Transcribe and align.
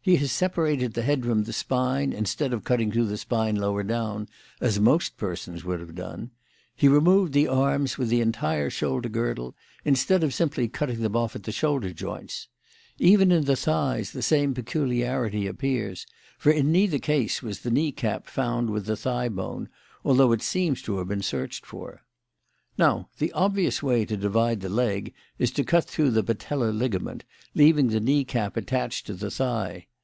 He 0.00 0.16
has 0.16 0.32
separated 0.32 0.94
the 0.94 1.02
head 1.02 1.22
from 1.22 1.44
the 1.44 1.52
spine, 1.52 2.14
instead 2.14 2.54
of 2.54 2.64
cutting 2.64 2.90
through 2.90 3.08
the 3.08 3.18
spine 3.18 3.56
lower 3.56 3.82
down, 3.82 4.26
as 4.58 4.80
most 4.80 5.18
persons 5.18 5.66
would 5.66 5.80
have 5.80 5.94
done: 5.94 6.30
he 6.74 6.88
removed 6.88 7.34
the 7.34 7.46
arms 7.46 7.98
with 7.98 8.08
the 8.08 8.22
entire 8.22 8.70
shoulder 8.70 9.10
girdle, 9.10 9.54
instead 9.84 10.24
of 10.24 10.32
simply 10.32 10.66
cutting 10.66 11.02
them 11.02 11.14
off 11.14 11.36
at 11.36 11.42
the 11.42 11.52
shoulder 11.52 11.90
joints. 11.92 12.48
Even 12.98 13.30
in 13.30 13.44
the 13.44 13.54
thighs 13.54 14.12
the 14.12 14.22
same 14.22 14.54
peculiarity 14.54 15.46
appears; 15.46 16.06
for 16.38 16.50
in 16.50 16.72
neither 16.72 16.98
case 16.98 17.42
was 17.42 17.60
the 17.60 17.70
knee 17.70 17.92
cap 17.92 18.26
found 18.28 18.70
with 18.70 18.86
the 18.86 18.96
thigh 18.96 19.28
bone, 19.28 19.68
although 20.06 20.32
it 20.32 20.40
seems 20.40 20.80
to 20.80 20.96
have 20.96 21.08
been 21.08 21.20
searched 21.20 21.66
for. 21.66 22.00
Now 22.78 23.10
the 23.18 23.30
obvious 23.32 23.82
way 23.82 24.06
to 24.06 24.16
divide 24.16 24.62
the 24.62 24.68
leg 24.70 25.12
is 25.38 25.50
to 25.50 25.64
cut 25.64 25.84
through 25.84 26.12
the 26.12 26.24
patellar 26.24 26.72
ligament, 26.72 27.24
leaving 27.54 27.88
the 27.88 28.00
knee 28.00 28.24
cap 28.24 28.56
attached 28.56 29.04
to 29.08 29.12
the 29.12 29.30
thigh. 29.30 29.84